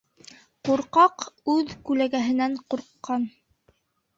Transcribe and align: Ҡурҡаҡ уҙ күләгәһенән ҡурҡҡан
Ҡурҡаҡ 0.69 1.27
уҙ 1.55 1.75
күләгәһенән 1.91 2.59
ҡурҡҡан 2.65 3.29